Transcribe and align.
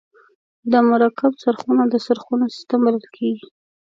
دا 0.71 0.79
مرکب 0.91 1.31
څرخونه 1.43 1.83
د 1.89 1.95
څرخونو 2.05 2.45
سیستم 2.55 2.79
بلل 2.85 3.05
کیږي. 3.17 3.47